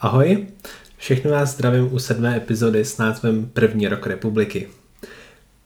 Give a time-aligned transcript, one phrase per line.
[0.00, 0.46] Ahoj,
[0.96, 4.68] všechny vás zdravím u sedmé epizody s názvem První rok republiky.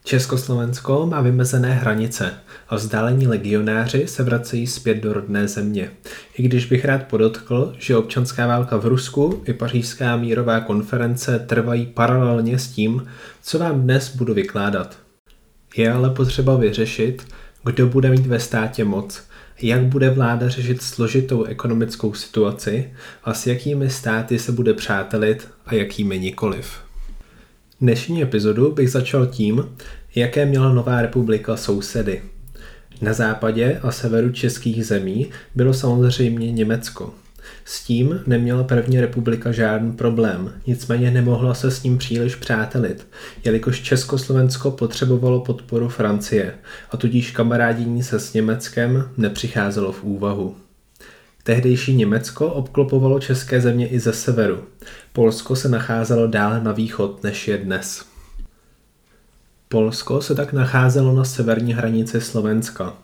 [0.04, 2.35] Československo má vymezené hranice
[2.69, 5.91] a vzdálení legionáři se vracejí zpět do rodné země.
[6.35, 11.87] I když bych rád podotkl, že občanská válka v Rusku i pařížská mírová konference trvají
[11.87, 13.07] paralelně s tím,
[13.43, 14.99] co vám dnes budu vykládat.
[15.77, 17.27] Je ale potřeba vyřešit,
[17.65, 19.23] kdo bude mít ve státě moc–
[19.63, 22.93] jak bude vláda řešit složitou ekonomickou situaci
[23.25, 26.73] a s jakými státy se bude přátelit a jakými nikoliv.
[27.81, 29.68] Dnešní epizodu bych začal tím,
[30.15, 32.23] jaké měla Nová republika sousedy.
[33.01, 37.15] Na západě a severu českých zemí bylo samozřejmě Německo–
[37.70, 43.06] s tím neměla první republika žádný problém, nicméně nemohla se s ním příliš přátelit,
[43.45, 46.55] jelikož Československo potřebovalo podporu Francie
[46.91, 50.56] a tudíž kamarádění se s Německem nepřicházelo v úvahu.
[51.43, 54.65] Tehdejší Německo obklopovalo české země i ze severu.
[55.12, 58.05] Polsko se nacházelo dále na východ, než je dnes.
[59.68, 62.96] Polsko se tak nacházelo na severní hranici Slovenska.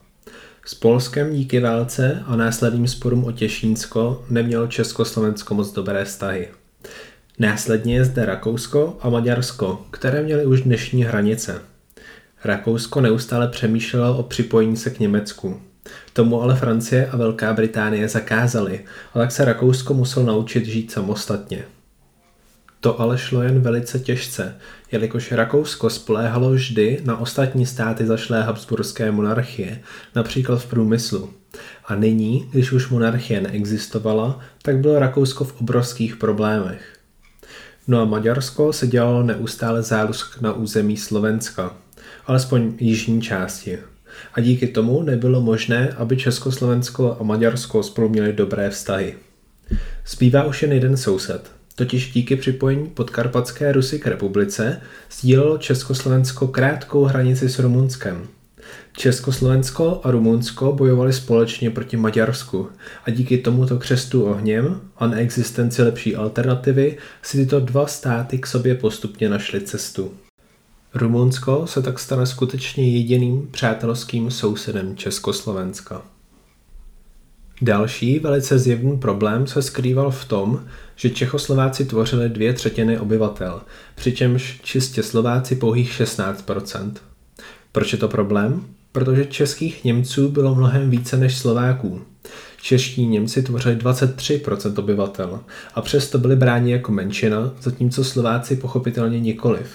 [0.68, 6.48] S Polskem díky válce a následným sporům o Těšínsko nemělo Československo moc dobré vztahy.
[7.38, 11.62] Následně je zde Rakousko a Maďarsko, které měly už dnešní hranice.
[12.44, 15.60] Rakousko neustále přemýšlelo o připojení se k Německu.
[16.12, 21.64] Tomu ale Francie a Velká Británie zakázaly, a tak se Rakousko musel naučit žít samostatně.
[22.86, 24.56] To ale šlo jen velice těžce,
[24.92, 29.80] jelikož Rakousko spoléhalo vždy na ostatní státy zašlé habsburské monarchie,
[30.14, 31.30] například v průmyslu.
[31.86, 36.98] A nyní, když už monarchie neexistovala, tak bylo Rakousko v obrovských problémech.
[37.88, 41.76] No a Maďarsko se dělalo neustále zálusk na území Slovenska,
[42.26, 43.78] alespoň jižní části.
[44.34, 49.14] A díky tomu nebylo možné, aby Československo a Maďarsko spolu měli dobré vztahy.
[50.06, 57.04] Zbývá už jen jeden soused, Totiž díky připojení podkarpatské Rusy k republice sdílelo Československo krátkou
[57.04, 58.28] hranici s Rumunskem.
[58.92, 62.68] Československo a Rumunsko bojovali společně proti Maďarsku
[63.04, 68.74] a díky tomuto křestu ohněm a neexistenci lepší alternativy si tyto dva státy k sobě
[68.74, 70.12] postupně našly cestu.
[70.94, 76.02] Rumunsko se tak stane skutečně jediným přátelským sousedem Československa.
[77.62, 80.64] Další velice zjevný problém se skrýval v tom,
[80.96, 83.60] že Čechoslováci tvořili dvě třetiny obyvatel,
[83.94, 86.92] přičemž čistě Slováci pouhých 16%.
[87.72, 88.64] Proč je to problém?
[88.92, 92.02] Protože českých Němců bylo mnohem více než Slováků.
[92.62, 95.40] Čeští Němci tvořili 23% obyvatel
[95.74, 99.68] a přesto byli bráni jako menšina, zatímco Slováci pochopitelně nikoliv.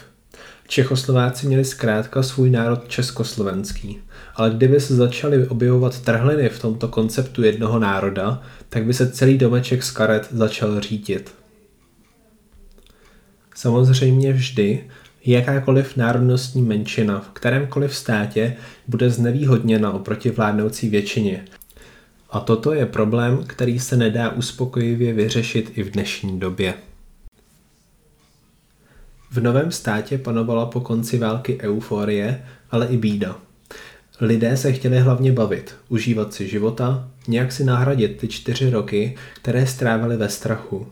[0.68, 4.00] Čechoslováci měli zkrátka svůj národ československý,
[4.36, 9.38] ale kdyby se začaly objevovat trhliny v tomto konceptu jednoho národa, tak by se celý
[9.38, 11.34] domeček z karet začal řídit.
[13.56, 14.84] Samozřejmě vždy
[15.26, 18.56] jakákoliv národnostní menšina v kterémkoliv státě
[18.88, 21.46] bude znevýhodněna oproti vládnoucí většině.
[22.30, 26.74] A toto je problém, který se nedá uspokojivě vyřešit i v dnešní době.
[29.32, 33.40] V novém státě panovala po konci války euforie, ale i bída.
[34.24, 39.68] Lidé se chtěli hlavně bavit, užívat si života, nějak si nahradit ty čtyři roky, které
[39.68, 40.88] strávili ve strachu.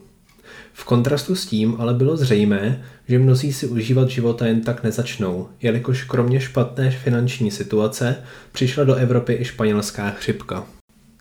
[0.73, 5.47] V kontrastu s tím ale bylo zřejmé, že mnozí si užívat života jen tak nezačnou,
[5.61, 8.15] jelikož kromě špatné finanční situace
[8.51, 10.65] přišla do Evropy i španělská chřipka.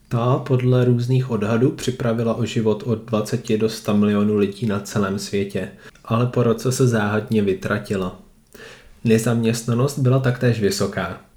[0.08, 5.18] Ta podle různých odhadů připravila o život od 20 do 100 milionů lidí na celém
[5.18, 5.68] světě,
[6.04, 8.20] ale po roce se záhadně vytratila.
[9.04, 11.27] Nezaměstnanost byla taktéž vysoká.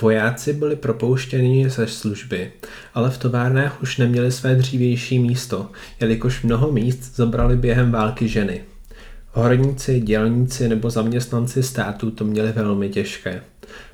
[0.00, 2.52] Vojáci byli propouštěni ze služby,
[2.94, 5.70] ale v továrnách už neměli své dřívější místo,
[6.00, 8.60] jelikož mnoho míst zabrali během války ženy.
[9.32, 13.42] Horníci, dělníci nebo zaměstnanci státu to měli velmi těžké.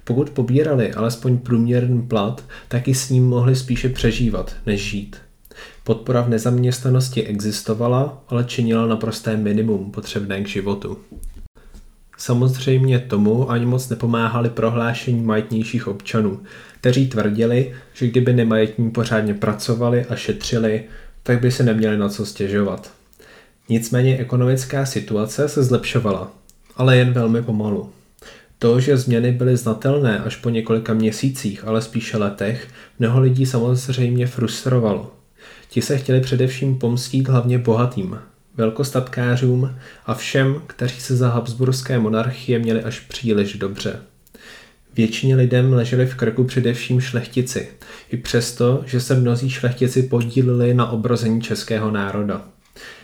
[0.04, 5.16] Pokud pobírali alespoň průměrný plat, tak i s ním mohli spíše přežívat, než žít.
[5.84, 10.98] Podpora v nezaměstnanosti existovala, ale činila naprosté minimum potřebné k životu.
[12.22, 16.40] Samozřejmě tomu ani moc nepomáhali prohlášení majetnějších občanů,
[16.80, 20.84] kteří tvrdili, že kdyby nemajetní pořádně pracovali a šetřili,
[21.22, 22.92] tak by se neměli na co stěžovat.
[23.68, 26.30] Nicméně ekonomická situace se zlepšovala,
[26.76, 27.90] ale jen velmi pomalu.
[28.58, 34.26] To, že změny byly znatelné až po několika měsících, ale spíše letech, mnoho lidí samozřejmě
[34.26, 35.12] frustrovalo.
[35.68, 38.18] Ti se chtěli především pomstít hlavně bohatým,
[38.56, 39.74] velkostatkářům
[40.06, 44.00] a všem, kteří se za Habsburské monarchie měli až příliš dobře.
[44.94, 47.68] Většině lidem leželi v krku především šlechtici,
[48.10, 52.44] i přesto, že se mnozí šlechtici podíleli na obrození českého národa.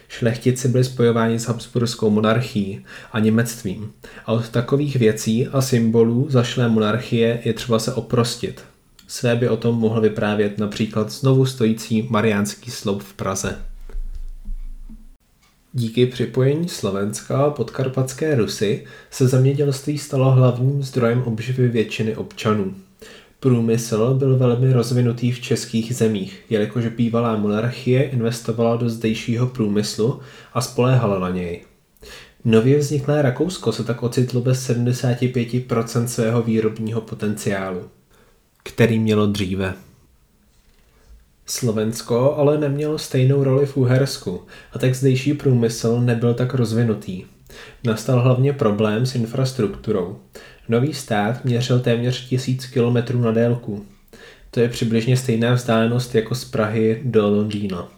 [0.08, 3.92] Šlechtici byli spojováni s Habsburskou monarchií a němectvím.
[4.26, 8.64] A od takových věcí a symbolů zašlé monarchie je třeba se oprostit.
[9.06, 13.67] Své by o tom mohl vyprávět například znovu stojící Mariánský sloup v Praze.
[15.72, 22.74] Díky připojení Slovenska a podkarpatské Rusy se zemědělství stalo hlavním zdrojem obživy většiny občanů.
[23.40, 30.20] Průmysl byl velmi rozvinutý v českých zemích, jelikož bývalá monarchie investovala do zdejšího průmyslu
[30.54, 31.64] a spoléhala na něj.
[32.44, 37.88] Nově vzniklé Rakousko se tak ocitlo bez 75% svého výrobního potenciálu,
[38.62, 39.74] který mělo dříve.
[41.50, 44.42] Slovensko ale nemělo stejnou roli v Uhersku
[44.72, 47.24] a tak zdejší průmysl nebyl tak rozvinutý.
[47.84, 50.18] Nastal hlavně problém s infrastrukturou.
[50.68, 53.86] Nový stát měřil téměř tisíc kilometrů na délku.
[54.50, 57.88] To je přibližně stejná vzdálenost jako z Prahy do Londýna.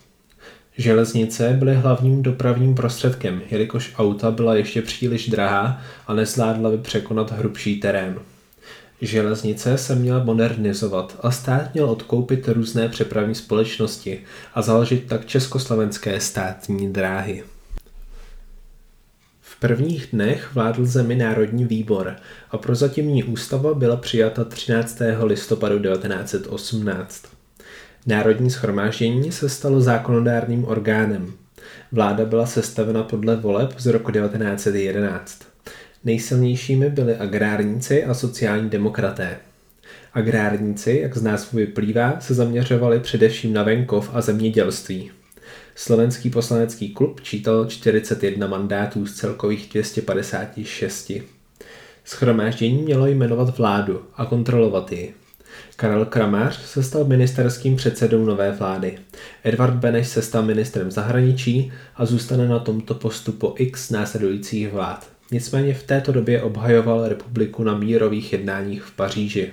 [0.79, 7.33] Železnice byly hlavním dopravním prostředkem, jelikož auta byla ještě příliš drahá a nezvládla by překonat
[7.33, 8.19] hrubší terén.
[9.03, 14.25] Železnice se měla modernizovat a stát měl odkoupit různé přepravní společnosti
[14.55, 17.45] a založit tak československé státní dráhy.
[19.41, 22.17] V prvních dnech vládl zemi Národní výbor
[22.51, 24.99] a prozatímní ústava byla přijata 13.
[25.23, 27.25] listopadu 1918.
[28.07, 31.33] Národní schromáždění se stalo zákonodárným orgánem.
[31.93, 35.50] Vláda byla sestavena podle voleb z roku 1911.
[36.05, 39.37] Nejsilnějšími byli agrárníci a sociální demokraté.
[40.13, 45.11] Agrárníci, jak z názvu vyplývá, se zaměřovali především na venkov a zemědělství.
[45.75, 51.13] Slovenský poslanecký klub čítal 41 mandátů z celkových 256.
[52.05, 55.15] Schromáždění mělo jmenovat vládu a kontrolovat ji.
[55.77, 58.99] Karel Kramář se stal ministerským předsedou nové vlády.
[59.45, 65.20] Edvard Beneš se stal ministrem zahraničí a zůstane na tomto postu po x následujících vlád.
[65.31, 69.51] Nicméně v této době obhajoval republiku na mírových jednáních v Paříži.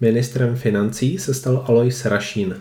[0.00, 2.56] Ministrem financí se stal Alois Rašín,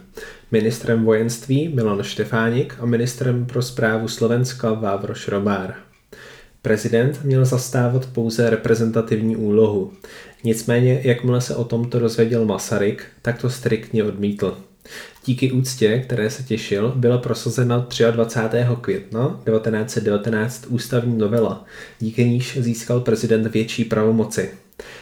[0.51, 5.75] ministrem vojenství Milan Štefánik a ministrem pro zprávu Slovenska Vávro Šrobár.
[6.61, 9.93] Prezident měl zastávat pouze reprezentativní úlohu.
[10.43, 14.57] Nicméně, jakmile se o tomto dozvěděl Masaryk, tak to striktně odmítl.
[15.27, 18.57] Díky úctě, které se těšil, byla prosazena 23.
[18.81, 21.65] května 1919 ústavní novela,
[21.99, 24.49] díky níž získal prezident větší pravomoci.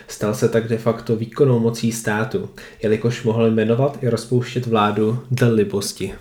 [0.07, 2.49] Stal se tak de facto výkonnou mocí státu,
[2.83, 6.13] jelikož mohl jmenovat i rozpouštět vládu dle libosti.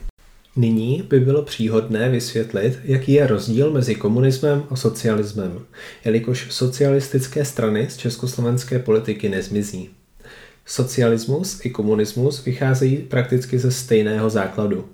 [0.57, 5.61] Nyní by bylo příhodné vysvětlit, jaký je rozdíl mezi komunismem a socialismem,
[6.05, 9.91] jelikož socialistické strany z československé politiky nezmizí.
[10.67, 14.89] Socialismus i komunismus vycházejí prakticky ze stejného základu.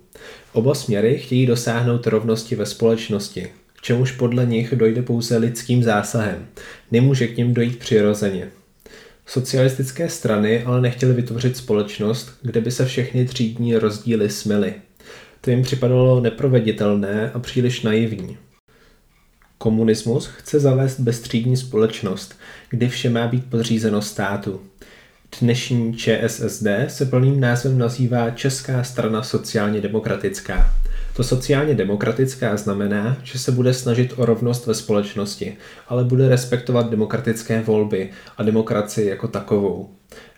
[0.53, 6.47] Oba směry chtějí dosáhnout rovnosti ve společnosti, k čemuž podle nich dojde pouze lidským zásahem.
[6.91, 8.51] Nemůže k ním dojít přirozeně.
[9.27, 14.75] Socialistické strany ale nechtěly vytvořit společnost, kde by se všechny třídní rozdíly smily.
[15.41, 18.39] To jim připadalo neproveditelné a příliš naivní.
[19.59, 22.39] Komunismus chce zavést bezstřídní společnost,
[22.71, 24.61] kdy vše má být podřízeno státu.
[25.38, 30.75] Dnešní ČSSD se plným názvem nazývá Česká strana sociálně demokratická.
[31.17, 35.57] To sociálně demokratická znamená, že se bude snažit o rovnost ve společnosti,
[35.88, 39.90] ale bude respektovat demokratické volby a demokracii jako takovou.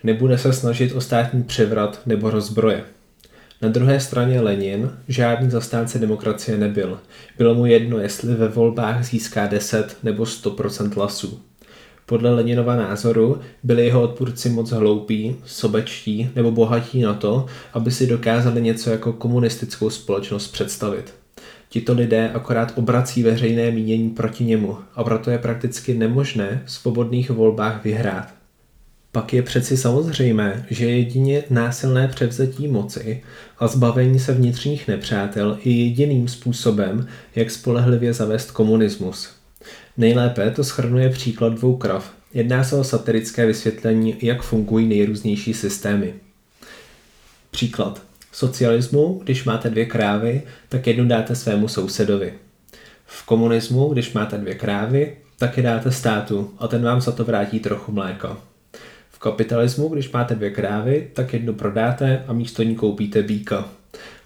[0.04, 2.84] Nebude se snažit o státní převrat nebo rozbroje.
[3.62, 7.00] Na druhé straně Lenin žádný zastánce demokracie nebyl.
[7.38, 11.51] Bylo mu jedno, jestli ve volbách získá 10 nebo 100% hlasů.
[12.12, 18.06] Podle Leninova názoru byli jeho odpůrci moc hloupí, sobečtí nebo bohatí na to, aby si
[18.06, 21.14] dokázali něco jako komunistickou společnost představit.
[21.68, 27.30] Tito lidé akorát obrací veřejné mínění proti němu a proto je prakticky nemožné v svobodných
[27.30, 28.34] volbách vyhrát.
[29.12, 33.22] Pak je přeci samozřejmé, že jedině násilné převzetí moci
[33.58, 39.41] a zbavení se vnitřních nepřátel je jediným způsobem, jak spolehlivě zavést komunismus.
[39.96, 42.12] Nejlépe to schrnuje příklad dvou krav.
[42.34, 46.14] Jedná se o satirické vysvětlení, jak fungují nejrůznější systémy.
[47.50, 48.02] Příklad.
[48.30, 52.34] V socialismu, když máte dvě krávy, tak jednu dáte svému sousedovi.
[53.06, 57.24] V komunismu, když máte dvě krávy, tak je dáte státu a ten vám za to
[57.24, 58.36] vrátí trochu mléka.
[59.10, 63.68] V kapitalismu, když máte dvě krávy, tak jednu prodáte a místo ní koupíte býka.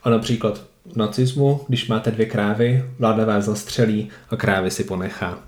[0.03, 5.43] A například v nacismu, když máte dvě krávy, vláda vás zastřelí a krávy si ponechá.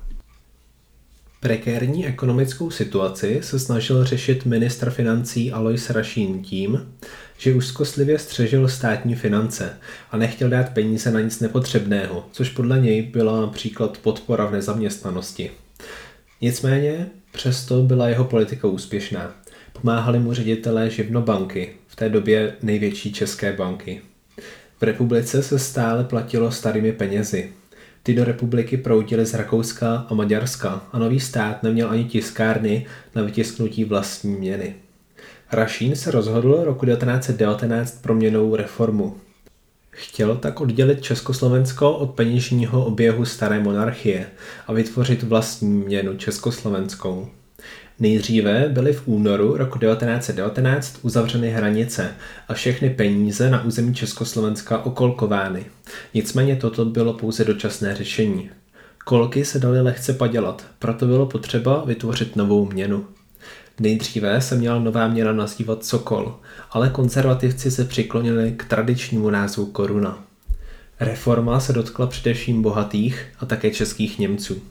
[1.40, 6.94] Prekérní ekonomickou situaci se snažil řešit ministr financí Alois Rašín tím,
[7.38, 9.76] že úzkostlivě střežil státní finance
[10.10, 15.50] a nechtěl dát peníze na nic nepotřebného, což podle něj byla například podpora v nezaměstnanosti.
[16.40, 19.34] Nicméně přesto byla jeho politika úspěšná.
[19.80, 24.00] Pomáhali mu ředitelé živnobanky, v té době největší české banky.
[24.80, 27.52] V republice se stále platilo starými penězi.
[28.02, 33.22] Ty do republiky proudily z Rakouska a Maďarska a nový stát neměl ani tiskárny na
[33.22, 34.74] vytisknutí vlastní měny.
[35.52, 39.16] Rašín se rozhodl roku 1919 pro měnovou reformu.
[39.90, 44.26] Chtěl tak oddělit Československo od peněžního oběhu staré monarchie
[44.66, 47.28] a vytvořit vlastní měnu československou.
[48.00, 52.14] Nejdříve byly v únoru roku 1919 uzavřeny hranice
[52.48, 55.66] a všechny peníze na území Československa okolkovány.
[56.14, 58.50] Nicméně toto bylo pouze dočasné řešení.
[59.04, 63.06] Kolky se daly lehce padělat, proto bylo potřeba vytvořit novou měnu.
[63.80, 66.38] Nejdříve se měla nová měna nazývat Sokol,
[66.70, 70.24] ale konzervativci se přiklonili k tradičnímu názvu koruna.
[71.00, 74.62] Reforma se dotkla především bohatých a také českých Němců.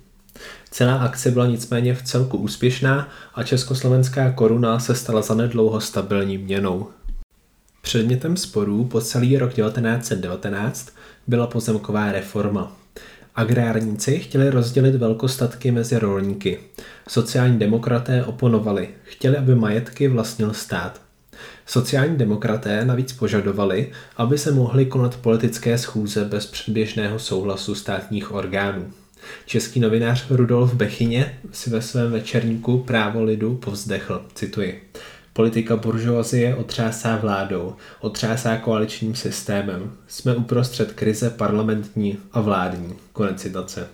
[0.72, 6.88] Celá akce byla nicméně v celku úspěšná a československá koruna se stala zanedlouho stabilní měnou.
[7.82, 10.90] Předmětem sporů po celý rok 1919
[11.28, 12.78] byla pozemková reforma.
[13.36, 16.60] Agrárníci chtěli rozdělit velkostatky mezi rolníky.
[17.08, 21.02] Sociální demokraté oponovali, chtěli, aby majetky vlastnil stát.
[21.66, 28.92] Sociální demokraté navíc požadovali, aby se mohly konat politické schůze bez předběžného souhlasu státních orgánů.
[29.46, 34.84] Český novinář Rudolf Bechyně si ve svém večerníku Právo lidu povzdechl, cituji.
[35.34, 39.92] Politika buržoazie otřásá vládou, otřásá koaličním systémem.
[40.08, 42.96] Jsme uprostřed krize parlamentní a vládní.
[43.14, 43.88] Konec citace.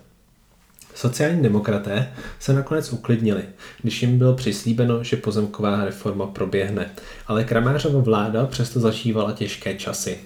[0.95, 3.43] Sociální demokraté se nakonec uklidnili,
[3.81, 6.89] když jim bylo přislíbeno, že pozemková reforma proběhne,
[7.27, 10.19] ale Kramářova vláda přesto zažívala těžké časy.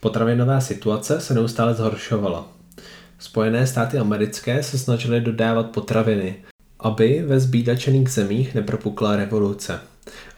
[0.00, 2.59] Potravinová situace se neustále zhoršovala.
[3.20, 6.36] Spojené státy americké se snažily dodávat potraviny,
[6.78, 9.80] aby ve zbídačených zemích nepropukla revoluce.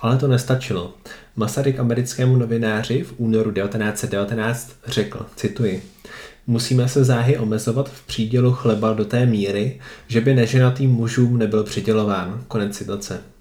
[0.00, 0.94] Ale to nestačilo.
[1.36, 5.82] Masaryk americkému novináři v únoru 1919 řekl, cituji,
[6.46, 11.64] Musíme se záhy omezovat v přídělu chleba do té míry, že by neženatým mužům nebyl
[11.64, 12.44] přidělován.
[12.48, 13.31] Konec citace.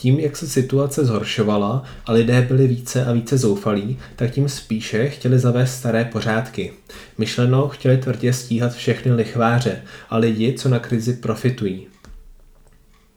[0.00, 5.08] Tím, jak se situace zhoršovala a lidé byli více a více zoufalí, tak tím spíše
[5.08, 6.72] chtěli zavést staré pořádky.
[7.18, 11.86] Myšleno chtěli tvrdě stíhat všechny lichváře a lidi, co na krizi profitují.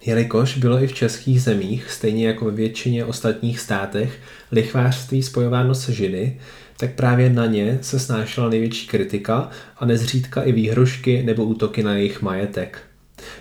[0.05, 4.19] Jelikož bylo i v českých zemích, stejně jako ve většině ostatních státech,
[4.51, 6.39] lichvářství spojováno se židy,
[6.77, 11.93] tak právě na ně se snášela největší kritika a nezřídka i výhrušky nebo útoky na
[11.93, 12.92] jejich majetek.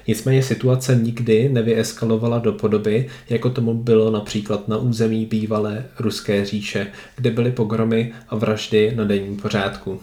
[0.07, 6.87] Nicméně situace nikdy nevyeskalovala do podoby, jako tomu bylo například na území bývalé ruské říše,
[7.17, 10.01] kde byly pogromy a vraždy na denním pořádku.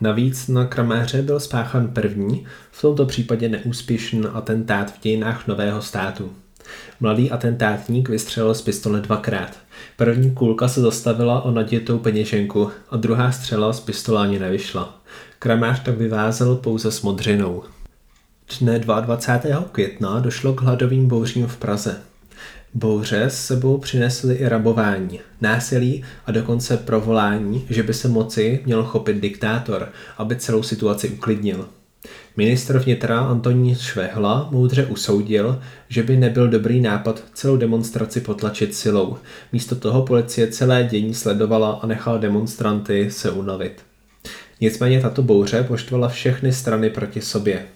[0.00, 6.32] Navíc na Kraméře byl spáchan první, v tomto případě neúspěšný atentát v dějinách nového státu.
[7.00, 9.58] Mladý atentátník vystřelil z pistole dvakrát.
[9.96, 15.00] První kulka se zastavila o nadětou peněženku a druhá střela z pistole ani nevyšla.
[15.38, 17.62] Kramář tak vyvázel pouze s modřinou.
[18.58, 19.64] Dne 22.
[19.72, 21.96] května došlo k hladovým bouřím v Praze.
[22.74, 28.84] Bouře s sebou přinesly i rabování, násilí a dokonce provolání, že by se moci měl
[28.84, 29.88] chopit diktátor,
[30.18, 31.68] aby celou situaci uklidnil.
[32.36, 39.16] Ministr vnitra Antonín Švehla moudře usoudil, že by nebyl dobrý nápad celou demonstraci potlačit silou.
[39.52, 43.82] Místo toho policie celé dění sledovala a nechala demonstranty se unavit.
[44.60, 47.66] Nicméně tato bouře poštvala všechny strany proti sobě.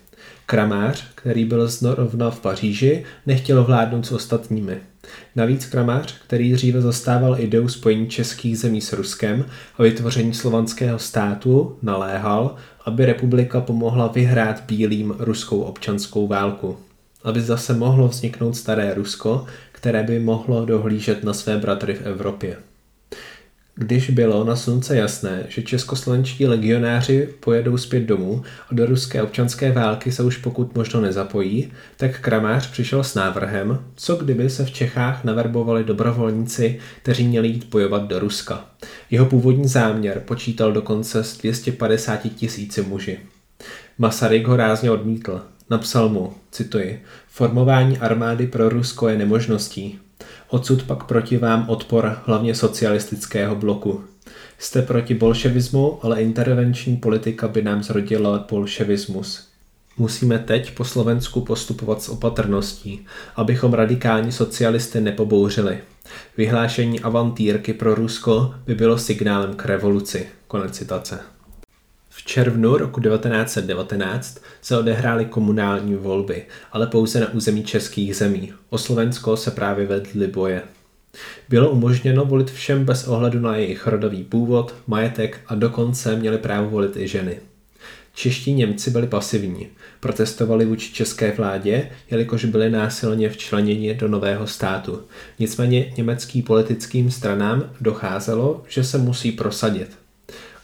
[0.46, 4.76] Kramář, který byl zrovna v Paříži, nechtěl vládnout s ostatními.
[5.36, 9.44] Navíc Kramář, který dříve zastával ideu spojení českých zemí s Ruskem
[9.78, 16.76] a vytvoření slovanského státu, naléhal, aby republika pomohla vyhrát bílým ruskou občanskou válku.
[17.24, 22.56] Aby zase mohlo vzniknout staré Rusko, které by mohlo dohlížet na své bratry v Evropě.
[23.76, 29.72] Když bylo na slunce jasné, že českoslovenští legionáři pojedou zpět domů a do ruské občanské
[29.72, 34.70] války se už pokud možno nezapojí, tak Kramář přišel s návrhem, co kdyby se v
[34.70, 38.64] Čechách naverbovali dobrovolníci, kteří měli jít bojovat do Ruska.
[39.10, 43.18] Jeho původní záměr počítal dokonce s 250 tisíci muži.
[43.98, 45.42] Masaryk ho rázně odmítl.
[45.70, 49.98] Napsal mu, cituji, formování armády pro Rusko je nemožností,
[50.48, 54.04] Odsud pak proti vám odpor hlavně socialistického bloku.
[54.58, 59.48] Jste proti bolševismu, ale intervenční politika by nám zrodila bolševismus.
[59.96, 63.06] Musíme teď po Slovensku postupovat s opatrností,
[63.36, 65.78] abychom radikální socialisty nepobouřili.
[66.36, 70.28] Vyhlášení avantýrky pro Rusko by bylo signálem k revoluci.
[70.46, 71.33] Konec citace.
[72.24, 78.52] V červnu roku 1919 se odehrály komunální volby, ale pouze na území českých zemí.
[78.70, 80.62] O Slovensko se právě vedly boje.
[81.48, 86.70] Bylo umožněno volit všem bez ohledu na jejich rodový původ, majetek a dokonce měli právo
[86.70, 87.40] volit i ženy.
[88.14, 89.68] Čeští Němci byli pasivní,
[90.00, 95.02] protestovali vůči české vládě, jelikož byli násilně včleněni do nového státu.
[95.38, 100.03] Nicméně německým politickým stranám docházelo, že se musí prosadit.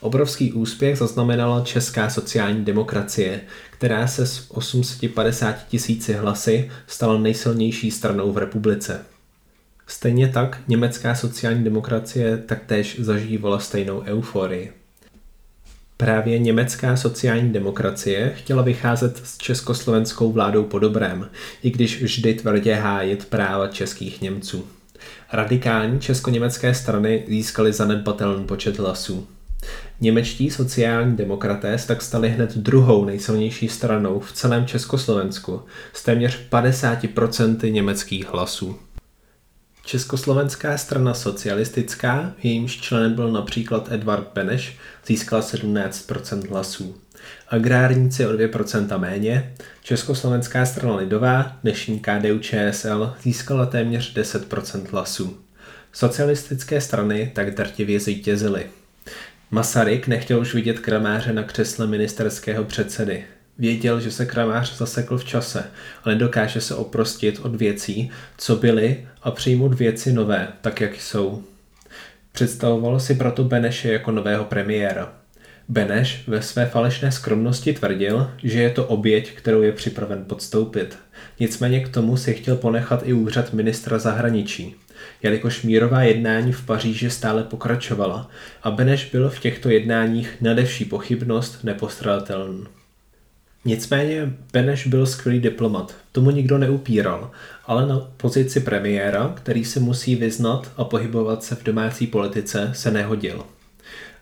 [0.00, 3.40] Obrovský úspěch zaznamenala česká sociální demokracie,
[3.70, 9.04] která se s 850 tisíci hlasy stala nejsilnější stranou v republice.
[9.86, 14.72] Stejně tak německá sociální demokracie taktéž zažívala stejnou euforii.
[15.96, 21.30] Právě německá sociální demokracie chtěla vycházet s československou vládou po dobrém,
[21.62, 24.66] i když vždy tvrdě hájit práva českých Němců.
[25.32, 29.28] Radikální česko-německé strany získaly zanedbatelný počet hlasů.
[30.02, 36.38] Němečtí sociální demokraté se tak stali hned druhou nejsilnější stranou v celém Československu s téměř
[36.50, 38.78] 50% německých hlasů.
[39.84, 46.96] Československá strana socialistická, jejímž členem byl například Edvard Beneš, získala 17% hlasů.
[47.48, 55.38] Agrárníci o 2% méně, Československá strana lidová, dnešní KDU ČSL, získala téměř 10% hlasů.
[55.92, 58.66] Socialistické strany tak drtivě zvítězily.
[59.52, 63.24] Masaryk nechtěl už vidět kramáře na křesle ministerského předsedy.
[63.58, 65.64] Věděl, že se kramář zasekl v čase
[66.04, 71.42] a nedokáže se oprostit od věcí, co byly a přijmout věci nové, tak jak jsou.
[72.32, 75.12] Představoval si proto Beneše jako nového premiéra.
[75.68, 80.98] Beneš ve své falešné skromnosti tvrdil, že je to oběť, kterou je připraven podstoupit.
[81.40, 84.74] Nicméně k tomu si chtěl ponechat i úřad ministra zahraničí,
[85.22, 88.30] jelikož mírová jednání v Paříži stále pokračovala
[88.62, 92.66] a Beneš byl v těchto jednáních nadevší pochybnost nepostradatelný.
[93.64, 97.30] Nicméně Beneš byl skvělý diplomat, tomu nikdo neupíral,
[97.66, 102.90] ale na pozici premiéra, který se musí vyznat a pohybovat se v domácí politice, se
[102.90, 103.44] nehodil.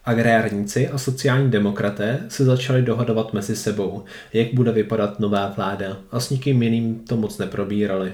[0.04, 6.20] Agrárníci a sociální demokraté se začali dohodovat mezi sebou, jak bude vypadat nová vláda a
[6.20, 8.12] s nikým jiným to moc neprobírali.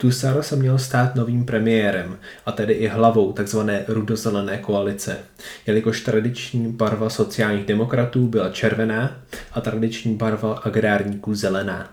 [0.00, 3.58] Tusar se měl stát novým premiérem a tedy i hlavou tzv.
[3.88, 5.18] rudozelené koalice,
[5.66, 9.16] jelikož tradiční barva sociálních demokratů byla červená
[9.52, 11.90] a tradiční barva agrárníků zelená.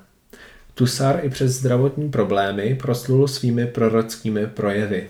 [0.74, 5.08] Tusar i přes zdravotní problémy proslul svými prorockými projevy.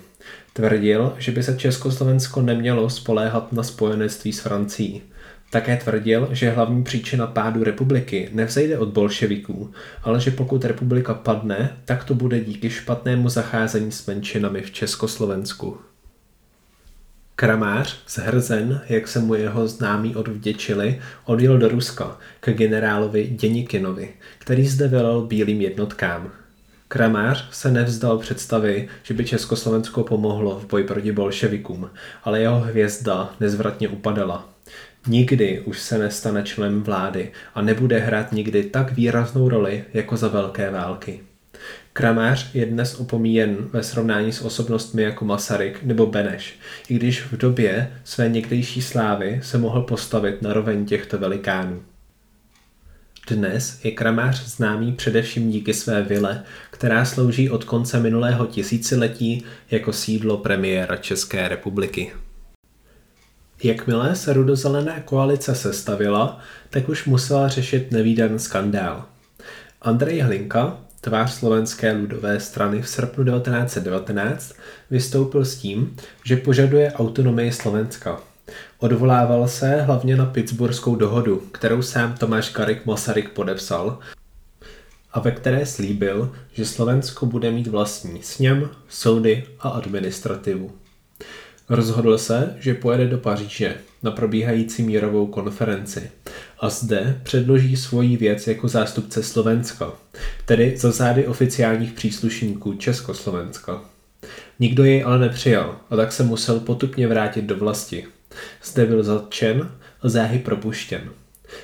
[0.53, 5.01] Tvrdil, že by se Československo nemělo spoléhat na spojenectví s Francií.
[5.49, 9.71] Také tvrdil, že hlavní příčina pádu republiky nevzejde od bolševiků,
[10.03, 15.77] ale že pokud republika padne, tak to bude díky špatnému zacházení s menšinami v Československu.
[17.35, 24.09] Kramář z Hrzen, jak se mu jeho známí odvděčili, odjel do Ruska k generálovi Děnikinovi,
[24.39, 26.31] který zde velel bílým jednotkám.
[26.87, 31.89] Kramář se nevzdal představy, že by Československo pomohlo v boji proti bolševikům,
[32.23, 34.56] ale jeho hvězda nezvratně upadala.
[35.07, 40.27] Nikdy už se nestane členem vlády a nebude hrát nikdy tak výraznou roli jako za
[40.27, 41.19] velké války.
[41.93, 47.37] Kramář je dnes opomíjen ve srovnání s osobnostmi jako Masaryk nebo Beneš, i když v
[47.37, 51.83] době své někdejší slávy se mohl postavit na roveň těchto velikánů.
[53.29, 59.93] Dnes je Kramář známý především díky své vile, která slouží od konce minulého tisíciletí jako
[59.93, 62.11] sídlo premiéra České republiky.
[63.63, 66.39] Jakmile se rudozelená koalice sestavila,
[66.69, 69.05] tak už musela řešit nevýdaný skandál.
[69.81, 74.53] Andrej Hlinka, tvář slovenské ludové strany v srpnu 1919,
[74.89, 78.21] vystoupil s tím, že požaduje autonomii Slovenska.
[78.79, 83.99] Odvolával se hlavně na Pittsburghskou dohodu, kterou sám Tomáš Karik Masaryk podepsal
[85.13, 90.71] a ve které slíbil, že Slovensko bude mít vlastní sněm, soudy a administrativu.
[91.69, 96.11] Rozhodl se, že pojede do Paříže na probíhající mírovou konferenci
[96.59, 99.91] a zde předloží svoji věc jako zástupce Slovenska,
[100.45, 103.81] tedy za zády oficiálních příslušníků Československa.
[104.59, 108.05] Nikdo jej ale nepřijal a tak se musel potupně vrátit do vlasti.
[108.63, 111.09] Zde byl zatčen a záhy propuštěn.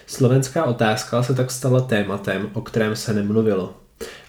[0.07, 3.82] Slovenská otázka se tak stala tématem, o kterém se nemluvilo.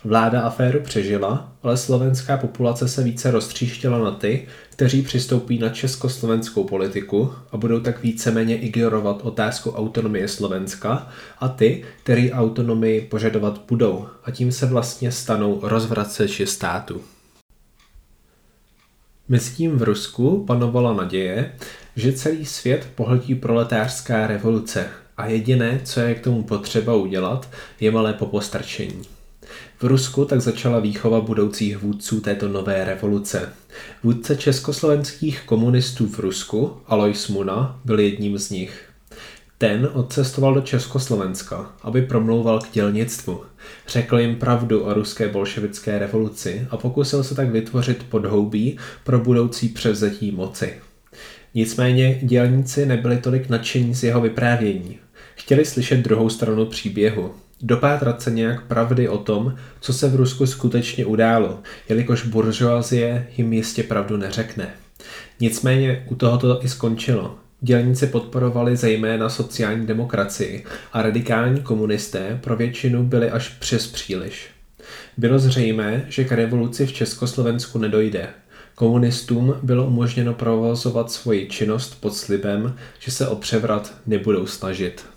[0.04, 6.64] Vláda aféru přežila, ale slovenská populace se více roztříštila na ty, kteří přistoupí na československou
[6.64, 11.08] politiku a budou tak víceméně ignorovat otázku autonomie Slovenska
[11.38, 17.02] a ty, kteří autonomii požadovat budou a tím se vlastně stanou rozvraceči státu.
[19.28, 21.52] Mezitím v Rusku panovala naděje,
[21.96, 27.48] že celý svět pohltí proletářská revoluce a jediné, co je k tomu potřeba udělat,
[27.80, 29.13] je malé popostrčení.
[29.78, 33.52] V Rusku tak začala výchova budoucích vůdců této nové revoluce.
[34.02, 38.88] Vůdce československých komunistů v Rusku, Alois Muna, byl jedním z nich.
[39.58, 43.40] Ten odcestoval do Československa, aby promlouval k dělnictvu.
[43.88, 49.68] Řekl jim pravdu o ruské bolševické revoluci a pokusil se tak vytvořit podhoubí pro budoucí
[49.68, 50.74] převzetí moci.
[51.54, 54.98] Nicméně dělníci nebyli tolik nadšení z jeho vyprávění.
[55.34, 60.46] Chtěli slyšet druhou stranu příběhu, dopátrat se nějak pravdy o tom, co se v Rusku
[60.46, 64.70] skutečně událo, jelikož buržoazie jim jistě pravdu neřekne.
[65.40, 67.38] Nicméně u toho to i skončilo.
[67.60, 74.46] Dělníci podporovali zejména sociální demokracii a radikální komunisté pro většinu byli až přes příliš.
[75.16, 78.28] Bylo zřejmé, že k revoluci v Československu nedojde.
[78.74, 85.13] Komunistům bylo umožněno provozovat svoji činnost pod slibem, že se o převrat nebudou snažit.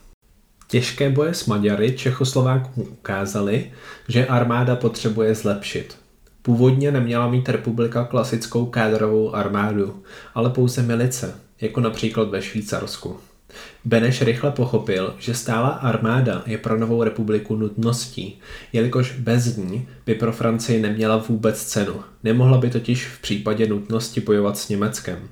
[0.67, 3.71] Těžké boje s Maďary Čechoslovákům ukázaly,
[4.07, 5.97] že armáda potřebuje zlepšit.
[6.41, 10.03] Původně neměla mít republika klasickou kádrovou armádu,
[10.35, 13.17] ale pouze milice, jako například ve Švýcarsku.
[13.85, 18.39] Beneš rychle pochopil, že stála armáda je pro novou republiku nutností,
[18.73, 22.01] jelikož bez ní by pro Francii neměla vůbec cenu.
[22.23, 25.29] Nemohla by totiž v případě nutnosti bojovat s Německem.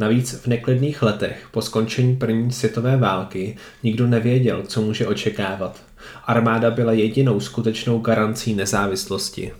[0.00, 5.82] Navíc v neklidných letech po skončení první světové války nikdo nevěděl, co může očekávat.
[6.24, 9.52] Armáda byla jedinou skutečnou garancí nezávislosti.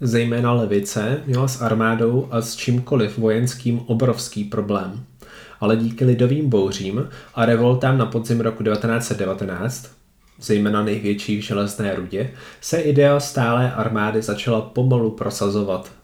[0.00, 5.04] Zejména levice měla s armádou a s čímkoliv vojenským obrovský problém.
[5.60, 9.90] Ale díky lidovým bouřím a revoltám na podzim roku 1919,
[10.40, 16.01] zejména největší v železné rudě, se idea stálé armády začala pomalu prosazovat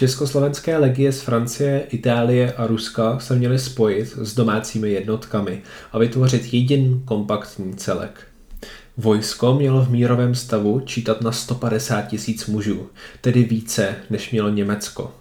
[0.00, 6.54] Československé legie z Francie, Itálie a Ruska se měly spojit s domácími jednotkami a vytvořit
[6.54, 8.26] jediný kompaktní celek.
[8.96, 15.14] Vojsko mělo v mírovém stavu čítat na 150 tisíc mužů, tedy více, než mělo Německo.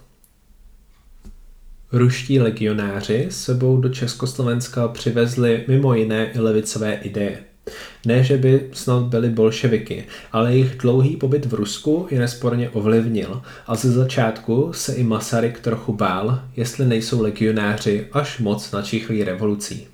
[1.91, 7.48] Ruští legionáři sebou do Československa přivezli mimo jiné i levicové ideje.
[8.05, 13.41] Ne, že by snad byli bolševiky, ale jejich dlouhý pobyt v Rusku je nesporně ovlivnil
[13.67, 19.87] a ze začátku se i Masaryk trochu bál, jestli nejsou legionáři až moc načichlí revolucí.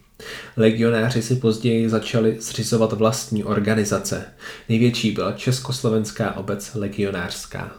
[0.57, 4.25] Legionáři si později začali zřizovat vlastní organizace.
[4.69, 7.71] Největší byla Československá obec legionářská.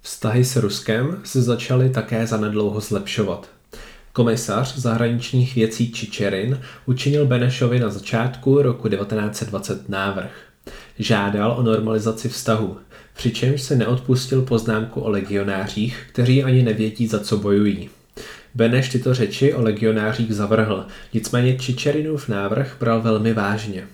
[0.00, 3.55] Vztahy s Ruskem se začaly také zanedlouho zlepšovat.
[4.16, 10.30] Komisař zahraničních věcí Čičerin učinil Benešovi na začátku roku 1920 návrh.
[10.98, 12.76] Žádal o normalizaci vztahu,
[13.16, 17.90] přičemž se neodpustil poznámku o legionářích, kteří ani nevědí, za co bojují.
[18.54, 23.86] Beneš tyto řeči o legionářích zavrhl, nicméně Čičerinův návrh bral velmi vážně.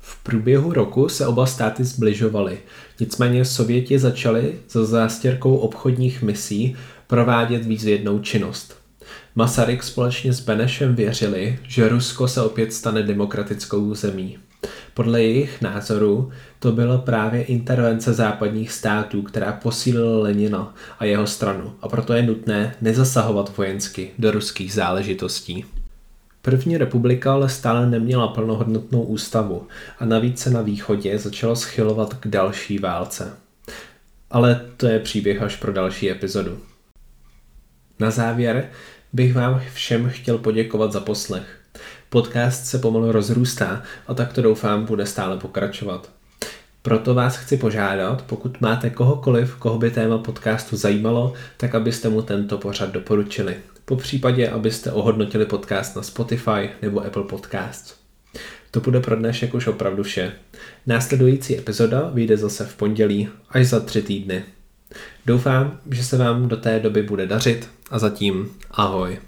[0.00, 2.58] V průběhu roku se oba státy zbližovaly,
[3.00, 8.79] nicméně Sověti začali za zástěrkou obchodních misí provádět výzvědnou činnost.
[9.34, 14.38] Masaryk společně s Benešem věřili, že Rusko se opět stane demokratickou zemí.
[14.94, 21.72] Podle jejich názoru to byla právě intervence západních států, která posílila Lenina a jeho stranu
[21.82, 25.64] a proto je nutné nezasahovat vojensky do ruských záležitostí.
[26.42, 29.66] První republika ale stále neměla plnohodnotnou ústavu
[29.98, 33.36] a navíc se na východě začalo schylovat k další válce.
[34.30, 36.58] Ale to je příběh až pro další epizodu.
[37.98, 38.70] Na závěr
[39.12, 41.60] bych vám všem chtěl poděkovat za poslech.
[42.08, 46.10] Podcast se pomalu rozrůstá a tak to doufám bude stále pokračovat.
[46.82, 52.22] Proto vás chci požádat, pokud máte kohokoliv, koho by téma podcastu zajímalo, tak abyste mu
[52.22, 53.56] tento pořad doporučili.
[53.84, 57.94] Po případě, abyste ohodnotili podcast na Spotify nebo Apple Podcasts.
[58.70, 60.32] To bude pro dnešek už opravdu vše.
[60.86, 64.44] Následující epizoda vyjde zase v pondělí až za tři týdny.
[65.26, 69.18] Doufám, že se vám do té doby bude dařit a zatím ahoj.